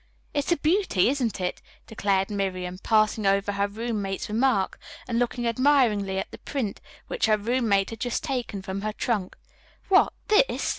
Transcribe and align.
"It's 0.33 0.51
a 0.51 0.57
beauty, 0.57 1.09
isn't 1.09 1.39
it?" 1.39 1.61
declared 1.85 2.31
Miriam, 2.31 2.79
passing 2.79 3.27
over 3.27 3.51
her 3.51 3.67
roommate's 3.67 4.29
remark 4.29 4.79
and 5.07 5.19
looking 5.19 5.45
admiringly 5.45 6.17
at 6.17 6.31
the 6.31 6.39
print, 6.39 6.81
which 7.05 7.27
her 7.27 7.37
roommate 7.37 7.91
had 7.91 7.99
just 7.99 8.23
taken 8.23 8.63
from 8.63 8.81
her 8.81 8.93
trunk. 8.93 9.37
"What, 9.89 10.11
this?" 10.27 10.41